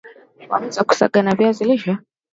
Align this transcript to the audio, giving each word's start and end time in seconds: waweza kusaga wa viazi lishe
waweza 0.49 0.83
kusaga 0.83 1.23
wa 1.25 1.35
viazi 1.35 1.63
lishe 1.65 1.97